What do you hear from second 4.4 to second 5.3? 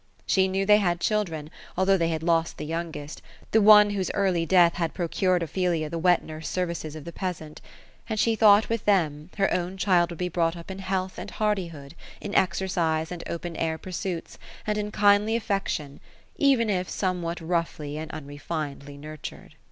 death had pro*